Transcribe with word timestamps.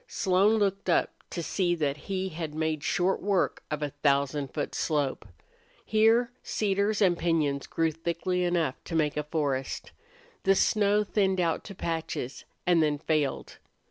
Slone 0.07 0.55
looked 0.55 0.89
up 0.89 1.11
to 1.29 1.43
see 1.43 1.75
that 1.75 1.95
he 2.09 2.29
had 2.29 2.55
made 2.55 2.83
short 2.83 3.21
work 3.21 3.61
of 3.69 3.83
a 3.83 3.91
thousand 3.91 4.51
foot 4.51 4.73
slope. 4.73 5.27
Here 5.85 6.31
cedars 6.41 7.03
and 7.03 7.15
piñons 7.15 7.69
grew 7.69 7.91
thickly 7.91 8.43
enough 8.43 8.83
to 8.85 8.95
make 8.95 9.15
a 9.15 9.21
forest. 9.23 9.91
The 10.41 10.55
snow 10.55 11.03
thinned 11.03 11.39
out 11.39 11.63
to 11.65 11.75
patches, 11.75 12.45
and 12.65 12.81
then 12.81 12.97
failed. 12.97 13.59